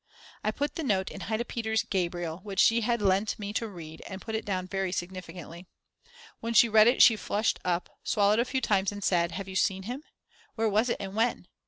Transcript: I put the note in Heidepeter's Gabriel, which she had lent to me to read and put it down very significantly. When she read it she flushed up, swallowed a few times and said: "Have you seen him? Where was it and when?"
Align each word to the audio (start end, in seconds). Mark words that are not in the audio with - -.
I 0.43 0.49
put 0.49 0.73
the 0.77 0.83
note 0.83 1.11
in 1.11 1.21
Heidepeter's 1.21 1.83
Gabriel, 1.83 2.39
which 2.39 2.59
she 2.59 2.81
had 2.81 3.03
lent 3.03 3.29
to 3.29 3.39
me 3.39 3.53
to 3.53 3.67
read 3.67 4.01
and 4.07 4.19
put 4.19 4.33
it 4.33 4.45
down 4.45 4.65
very 4.65 4.91
significantly. 4.91 5.67
When 6.39 6.55
she 6.55 6.67
read 6.67 6.87
it 6.87 7.03
she 7.03 7.15
flushed 7.15 7.59
up, 7.63 7.87
swallowed 8.03 8.39
a 8.39 8.45
few 8.45 8.61
times 8.61 8.91
and 8.91 9.03
said: 9.03 9.33
"Have 9.33 9.47
you 9.47 9.55
seen 9.55 9.83
him? 9.83 10.01
Where 10.55 10.69
was 10.69 10.89
it 10.89 10.97
and 10.99 11.13
when?" 11.15 11.47